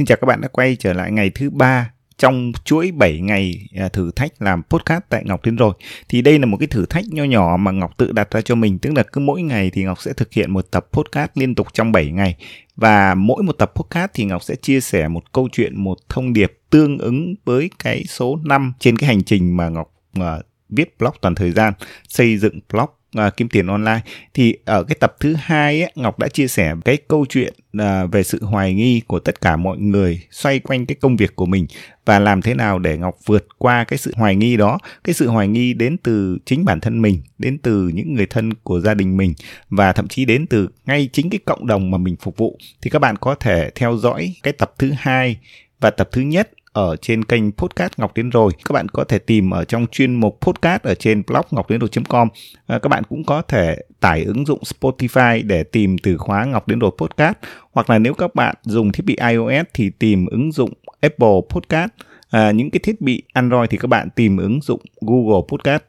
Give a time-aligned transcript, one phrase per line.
[0.00, 3.68] Xin chào các bạn đã quay trở lại ngày thứ ba trong chuỗi 7 ngày
[3.76, 5.74] à, thử thách làm podcast tại Ngọc Tiến rồi.
[6.08, 8.54] Thì đây là một cái thử thách nho nhỏ mà Ngọc tự đặt ra cho
[8.54, 11.54] mình, tức là cứ mỗi ngày thì Ngọc sẽ thực hiện một tập podcast liên
[11.54, 12.36] tục trong 7 ngày.
[12.76, 16.32] Và mỗi một tập podcast thì Ngọc sẽ chia sẻ một câu chuyện, một thông
[16.32, 20.24] điệp tương ứng với cái số 5 trên cái hành trình mà Ngọc uh,
[20.68, 21.72] viết blog toàn thời gian,
[22.08, 24.00] xây dựng blog à, kiếm tiền online.
[24.34, 28.04] Thì ở cái tập thứ hai ấy, Ngọc đã chia sẻ cái câu chuyện à,
[28.04, 31.46] về sự hoài nghi của tất cả mọi người xoay quanh cái công việc của
[31.46, 31.66] mình
[32.04, 34.78] và làm thế nào để Ngọc vượt qua cái sự hoài nghi đó.
[35.04, 38.54] Cái sự hoài nghi đến từ chính bản thân mình đến từ những người thân
[38.54, 39.34] của gia đình mình
[39.68, 42.58] và thậm chí đến từ ngay chính cái cộng đồng mà mình phục vụ.
[42.82, 45.36] Thì các bạn có thể theo dõi cái tập thứ hai
[45.80, 48.52] và tập thứ nhất ở trên kênh podcast Ngọc Tiến Rồi.
[48.64, 51.78] Các bạn có thể tìm ở trong chuyên mục podcast ở trên blog ngọc tiến
[51.78, 52.28] rồi.com.
[52.66, 56.64] À, các bạn cũng có thể tải ứng dụng Spotify để tìm từ khóa Ngọc
[56.66, 57.36] Tiến Rồi Podcast.
[57.72, 60.70] Hoặc là nếu các bạn dùng thiết bị iOS thì tìm ứng dụng
[61.00, 61.90] Apple Podcast.
[62.30, 65.82] À, những cái thiết bị Android thì các bạn tìm ứng dụng Google Podcast.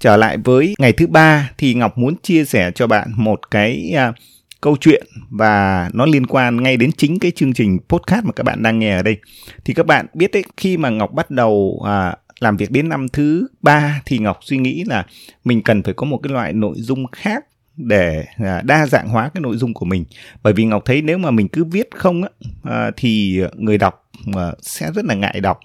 [0.00, 3.94] Trở lại với ngày thứ ba thì Ngọc muốn chia sẻ cho bạn một cái
[4.08, 4.14] uh,
[4.60, 8.44] câu chuyện và nó liên quan ngay đến chính cái chương trình podcast mà các
[8.44, 9.16] bạn đang nghe ở đây.
[9.64, 13.08] Thì các bạn biết đấy khi mà ngọc bắt đầu à, làm việc đến năm
[13.08, 15.06] thứ ba thì ngọc suy nghĩ là
[15.44, 17.44] mình cần phải có một cái loại nội dung khác
[17.76, 20.04] để à, đa dạng hóa cái nội dung của mình.
[20.42, 22.28] Bởi vì ngọc thấy nếu mà mình cứ viết không á
[22.62, 25.60] à, thì người đọc à, sẽ rất là ngại đọc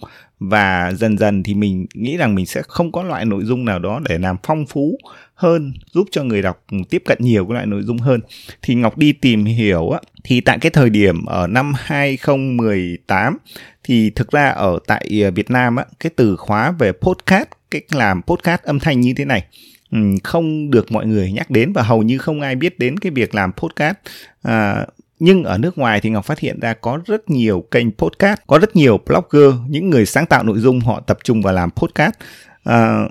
[0.50, 3.80] và dần dần thì mình nghĩ rằng mình sẽ không có loại nội dung nào
[3.80, 4.98] đó để làm phong phú
[5.36, 8.20] hơn giúp cho người đọc tiếp cận nhiều cái loại nội dung hơn.
[8.62, 13.38] Thì Ngọc đi tìm hiểu á thì tại cái thời điểm ở năm 2018
[13.84, 17.84] thì thực ra ở tại à, Việt Nam á cái từ khóa về podcast cách
[17.96, 19.46] làm podcast âm thanh như thế này.
[20.24, 23.36] Không được mọi người nhắc đến và hầu như không ai biết đến cái việc
[23.36, 23.96] làm podcast
[24.42, 24.86] à,
[25.24, 28.60] nhưng ở nước ngoài thì Ngọc phát hiện ra có rất nhiều kênh podcast, có
[28.60, 32.14] rất nhiều blogger, những người sáng tạo nội dung họ tập trung vào làm podcast.
[32.64, 33.04] À,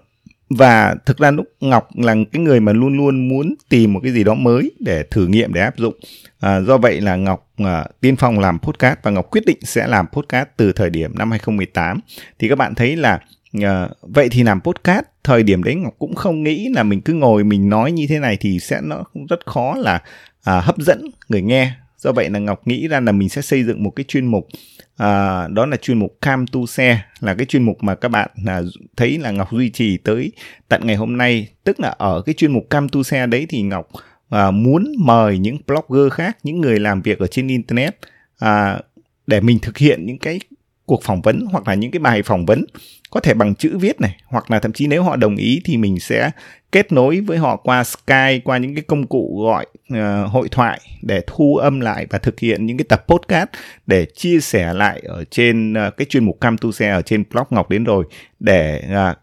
[0.50, 4.12] và thực ra lúc Ngọc là cái người mà luôn luôn muốn tìm một cái
[4.12, 5.94] gì đó mới để thử nghiệm để áp dụng.
[6.40, 9.86] À, do vậy là Ngọc à, tiên phong làm podcast và Ngọc quyết định sẽ
[9.86, 12.00] làm podcast từ thời điểm năm 2018.
[12.38, 13.20] Thì các bạn thấy là
[13.62, 17.12] à, vậy thì làm podcast thời điểm đấy Ngọc cũng không nghĩ là mình cứ
[17.12, 20.02] ngồi mình nói như thế này thì sẽ nó rất khó là
[20.44, 21.72] à, hấp dẫn người nghe
[22.02, 24.48] do vậy là ngọc nghĩ ra là mình sẽ xây dựng một cái chuyên mục
[24.96, 28.30] à, đó là chuyên mục cam tu xe là cái chuyên mục mà các bạn
[28.44, 28.62] là
[28.96, 30.32] thấy là ngọc duy trì tới
[30.68, 31.48] tận ngày hôm nay.
[31.64, 33.88] Tức là ở cái chuyên mục cam tu xe đấy thì ngọc
[34.30, 37.98] à, muốn mời những blogger khác những người làm việc ở trên internet
[38.38, 38.80] à,
[39.26, 40.40] để mình thực hiện những cái
[40.86, 42.64] cuộc phỏng vấn hoặc là những cái bài phỏng vấn
[43.10, 45.76] có thể bằng chữ viết này hoặc là thậm chí nếu họ đồng ý thì
[45.76, 46.30] mình sẽ
[46.72, 50.80] kết nối với họ qua Skype qua những cái công cụ gọi uh, hội thoại
[51.02, 53.48] để thu âm lại và thực hiện những cái tập podcast
[53.86, 57.24] để chia sẻ lại ở trên uh, cái chuyên mục Cam Tu Xe ở trên
[57.30, 58.04] blog Ngọc đến rồi
[58.40, 59.16] để uh,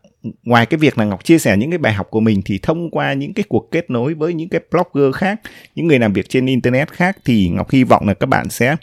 [0.43, 2.91] ngoài cái việc là Ngọc chia sẻ những cái bài học của mình thì thông
[2.91, 5.41] qua những cái cuộc kết nối với những cái blogger khác,
[5.75, 8.75] những người làm việc trên internet khác thì Ngọc hy vọng là các bạn sẽ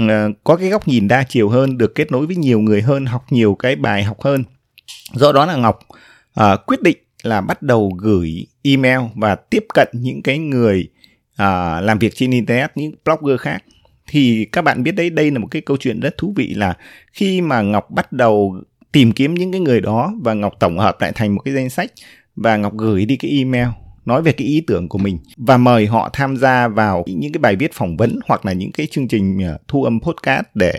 [0.00, 0.06] uh,
[0.44, 3.24] có cái góc nhìn đa chiều hơn, được kết nối với nhiều người hơn, học
[3.30, 4.44] nhiều cái bài học hơn.
[5.12, 5.78] Do đó là Ngọc
[6.40, 10.88] uh, quyết định là bắt đầu gửi email và tiếp cận những cái người
[11.32, 13.62] uh, làm việc trên internet, những blogger khác
[14.06, 16.74] thì các bạn biết đấy đây là một cái câu chuyện rất thú vị là
[17.12, 18.56] khi mà Ngọc bắt đầu
[18.94, 21.70] tìm kiếm những cái người đó và Ngọc tổng hợp lại thành một cái danh
[21.70, 21.90] sách
[22.36, 23.66] và Ngọc gửi đi cái email
[24.04, 27.38] nói về cái ý tưởng của mình và mời họ tham gia vào những cái
[27.38, 30.72] bài viết phỏng vấn hoặc là những cái chương trình à, thu âm podcast để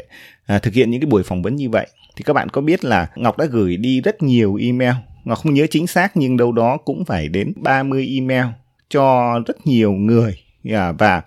[0.45, 1.87] à, thực hiện những cái buổi phỏng vấn như vậy.
[2.15, 4.93] Thì các bạn có biết là Ngọc đã gửi đi rất nhiều email.
[5.23, 8.45] Ngọc không nhớ chính xác nhưng đâu đó cũng phải đến 30 email
[8.89, 10.37] cho rất nhiều người.
[10.63, 11.21] Dạ, và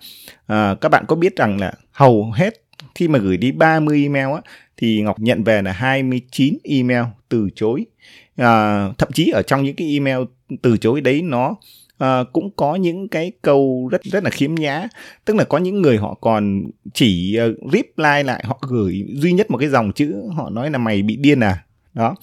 [0.47, 2.53] à, các bạn có biết rằng là hầu hết
[2.95, 4.41] khi mà gửi đi 30 email á
[4.79, 7.85] thì Ngọc nhận về là 29 email từ chối.
[8.35, 10.17] À, thậm chí ở trong những cái email
[10.61, 11.55] từ chối đấy nó
[11.97, 14.87] à, cũng có những cái câu rất rất là khiếm nhã.
[15.25, 16.63] Tức là có những người họ còn
[16.93, 20.77] chỉ uh, reply lại họ gửi duy nhất một cái dòng chữ họ nói là
[20.77, 21.63] mày bị điên à?
[21.93, 22.15] Đó.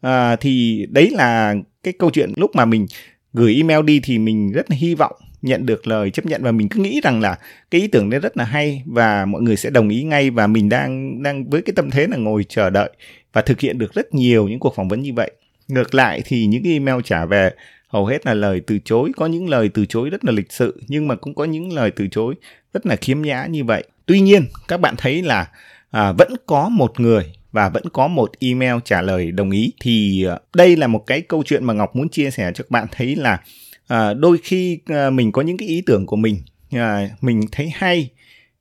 [0.00, 2.86] À, thì đấy là cái câu chuyện lúc mà mình
[3.32, 6.52] gửi email đi thì mình rất là hy vọng nhận được lời chấp nhận và
[6.52, 7.38] mình cứ nghĩ rằng là
[7.70, 10.46] cái ý tưởng đấy rất là hay và mọi người sẽ đồng ý ngay và
[10.46, 12.90] mình đang đang với cái tâm thế là ngồi chờ đợi
[13.32, 15.30] và thực hiện được rất nhiều những cuộc phỏng vấn như vậy.
[15.68, 17.50] Ngược lại thì những cái email trả về
[17.88, 20.82] hầu hết là lời từ chối có những lời từ chối rất là lịch sự
[20.88, 22.34] nhưng mà cũng có những lời từ chối
[22.74, 23.84] rất là khiếm nhã như vậy.
[24.06, 25.48] Tuy nhiên các bạn thấy là
[25.90, 30.24] à, vẫn có một người và vẫn có một email trả lời đồng ý thì
[30.24, 32.86] à, đây là một cái câu chuyện mà ngọc muốn chia sẻ cho các bạn
[32.90, 33.40] thấy là
[33.86, 36.36] à, đôi khi à, mình có những cái ý tưởng của mình
[36.70, 38.10] à, mình thấy hay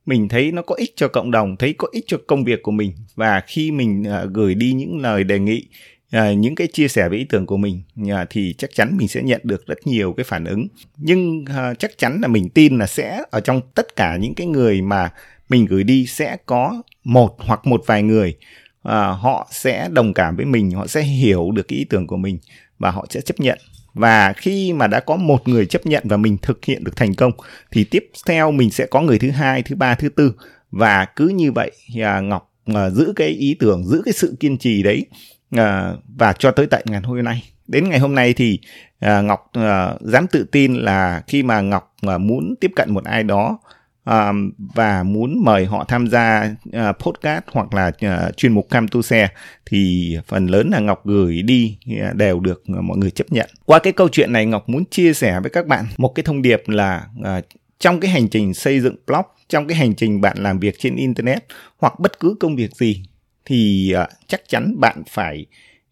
[0.05, 2.71] mình thấy nó có ích cho cộng đồng thấy có ích cho công việc của
[2.71, 2.93] mình.
[3.15, 5.65] Và khi mình à, gửi đi những lời đề nghị
[6.11, 9.07] à, những cái chia sẻ về ý tưởng của mình à, thì chắc chắn mình
[9.07, 10.67] sẽ nhận được rất nhiều cái phản ứng.
[10.97, 14.47] Nhưng à, chắc chắn là mình tin là sẽ ở trong tất cả những cái
[14.47, 15.09] người mà
[15.49, 18.35] mình gửi đi sẽ có một hoặc một vài người
[18.83, 22.17] à, họ sẽ đồng cảm với mình họ sẽ hiểu được cái ý tưởng của
[22.17, 22.39] mình
[22.81, 23.59] và họ sẽ chấp nhận.
[23.93, 27.15] Và khi mà đã có một người chấp nhận và mình thực hiện được thành
[27.15, 27.31] công
[27.71, 30.33] thì tiếp theo mình sẽ có người thứ hai thứ ba thứ tư.
[30.71, 34.57] Và cứ như vậy à, ngọc à, giữ cái ý tưởng giữ cái sự kiên
[34.57, 35.05] trì đấy
[35.51, 37.43] à, và cho tới tận ngày hôm nay.
[37.67, 38.59] Đến ngày hôm nay thì
[38.99, 43.03] à, ngọc à, dám tự tin là khi mà ngọc à, muốn tiếp cận một
[43.03, 43.59] ai đó
[44.05, 48.87] um, và muốn mời họ tham gia uh, podcast hoặc là uh, chuyên mục cam
[48.87, 49.27] tu xe
[49.65, 51.77] thì phần lớn là Ngọc gửi đi
[52.09, 53.49] uh, đều được uh, mọi người chấp nhận.
[53.65, 56.41] Qua cái câu chuyện này Ngọc muốn chia sẻ với các bạn một cái thông
[56.41, 57.45] điệp là uh,
[57.79, 60.95] trong cái hành trình xây dựng blog, trong cái hành trình bạn làm việc trên
[60.95, 61.45] internet
[61.77, 63.03] hoặc bất cứ công việc gì
[63.45, 65.45] thì uh, chắc chắn bạn phải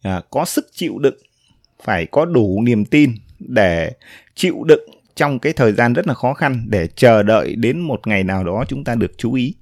[0.08, 1.18] uh, có sức chịu đựng,
[1.84, 3.92] phải có đủ niềm tin để
[4.36, 8.08] chịu đựng trong cái thời gian rất là khó khăn để chờ đợi đến một
[8.08, 9.54] ngày nào đó chúng ta được chú ý.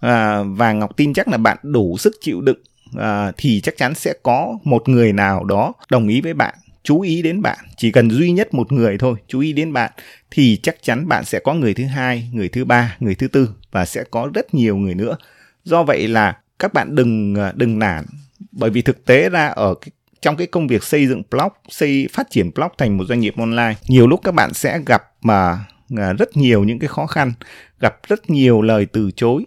[0.00, 2.58] À, và ngọc tin chắc là bạn đủ sức chịu đựng
[2.98, 7.00] à, thì chắc chắn sẽ có một người nào đó đồng ý với bạn chú
[7.00, 7.58] ý đến bạn.
[7.76, 9.92] Chỉ cần duy nhất một người thôi chú ý đến bạn
[10.30, 13.48] thì chắc chắn bạn sẽ có người thứ hai người thứ ba người thứ tư
[13.70, 15.16] và sẽ có rất nhiều người nữa.
[15.64, 18.04] Do vậy là các bạn đừng à, đừng nản
[18.52, 19.90] bởi vì thực tế ra ở cái
[20.22, 23.34] trong cái công việc xây dựng blog, xây phát triển blog thành một doanh nghiệp
[23.36, 25.64] online, nhiều lúc các bạn sẽ gặp mà
[25.96, 27.32] à, rất nhiều những cái khó khăn,
[27.80, 29.44] gặp rất nhiều lời từ chối,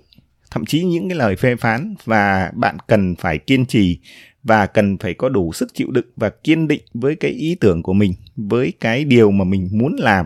[0.52, 4.00] thậm chí những cái lời phê phán và bạn cần phải kiên trì
[4.44, 7.84] và cần phải có đủ sức chịu đựng và kiên định với cái ý tưởng
[7.84, 10.26] của mình, với cái điều mà mình muốn làm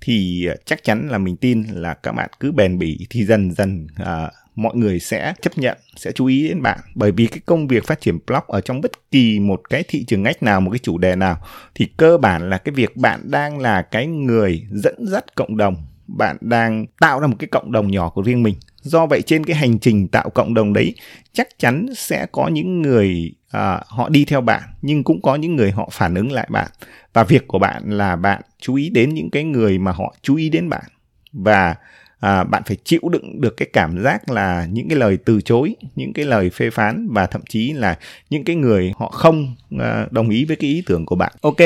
[0.00, 3.52] thì à, chắc chắn là mình tin là các bạn cứ bền bỉ thì dần
[3.52, 6.78] dần uh, mọi người sẽ chấp nhận sẽ chú ý đến bạn.
[6.94, 10.04] Bởi vì cái công việc phát triển blog ở trong bất kỳ một cái thị
[10.04, 11.36] trường ngách nào một cái chủ đề nào
[11.74, 15.76] thì cơ bản là cái việc bạn đang là cái người dẫn dắt cộng đồng.
[16.06, 18.54] Bạn đang tạo ra một cái cộng đồng nhỏ của riêng mình.
[18.80, 20.94] Do vậy trên cái hành trình tạo cộng đồng đấy
[21.32, 25.56] chắc chắn sẽ có những người à, họ đi theo bạn nhưng cũng có những
[25.56, 26.70] người họ phản ứng lại bạn.
[27.12, 30.36] Và việc của bạn là bạn chú ý đến những cái người mà họ chú
[30.36, 30.84] ý đến bạn.
[31.32, 31.74] Và
[32.22, 35.74] à, bạn phải chịu đựng được cái cảm giác là những cái lời từ chối
[35.96, 37.98] những cái lời phê phán và thậm chí là
[38.30, 41.56] những cái người họ không à, đồng ý với cái ý tưởng của bạn ok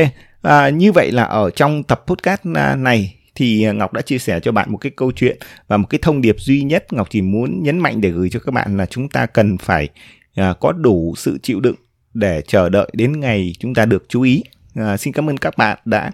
[0.43, 4.41] à, như vậy là ở trong tập podcast à, này thì Ngọc đã chia sẻ
[4.41, 5.39] cho bạn một cái câu chuyện
[5.69, 8.41] và một cái thông điệp duy nhất Ngọc chỉ muốn nhấn mạnh để gửi cho
[8.41, 9.89] các bạn là chúng ta cần phải
[10.35, 11.77] à, có đủ sự chịu đựng
[12.15, 14.43] để chờ đợi đến ngày chúng ta được chú ý.
[14.75, 16.11] À, xin cảm ơn các bạn đã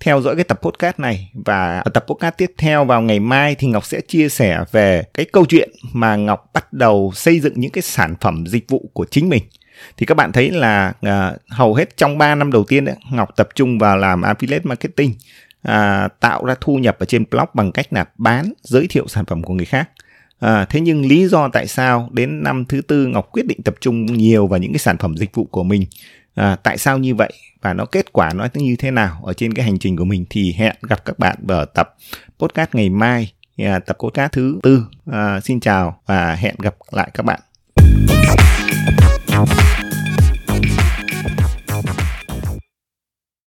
[0.00, 1.30] theo dõi cái tập podcast này.
[1.34, 5.02] Và ở tập podcast tiếp theo vào ngày mai thì Ngọc sẽ chia sẻ về
[5.14, 8.90] cái câu chuyện mà Ngọc bắt đầu xây dựng những cái sản phẩm dịch vụ
[8.92, 9.42] của chính mình.
[9.96, 13.36] Thì các bạn thấy là uh, hầu hết trong 3 năm đầu tiên ấy, Ngọc
[13.36, 15.10] tập trung vào làm affiliate marketing
[15.68, 19.24] uh, tạo ra thu nhập ở trên blog bằng cách là bán giới thiệu sản
[19.24, 19.90] phẩm của người khác.
[20.40, 23.74] À, thế nhưng lý do tại sao đến năm thứ tư Ngọc quyết định tập
[23.80, 25.86] trung nhiều vào những cái sản phẩm dịch vụ của mình?
[26.34, 27.32] À, tại sao như vậy?
[27.62, 29.20] Và nó kết quả nó như thế nào?
[29.24, 31.94] Ở trên cái hành trình của mình thì hẹn gặp các bạn ở tập
[32.38, 34.86] podcast ngày mai à, tập podcast thứ tư.
[35.12, 37.40] À, xin chào và hẹn gặp lại các bạn.